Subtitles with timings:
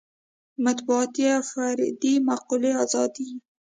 [0.65, 3.29] مطبوعاتي او فردي معقولې ازادۍ.